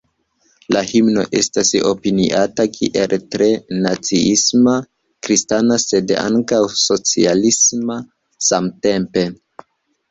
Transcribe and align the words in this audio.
La 0.75 0.79
himno 0.91 1.25
estas 1.39 1.73
opiniata 1.89 2.65
kiel 2.79 3.13
tre 3.35 3.51
naciisma, 3.85 4.75
kristana 5.29 5.81
sed 5.87 6.17
ankaŭ 6.27 6.65
socialisma 6.87 8.01
samtempe. 8.51 9.31